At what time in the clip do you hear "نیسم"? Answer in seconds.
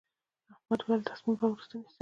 1.77-1.89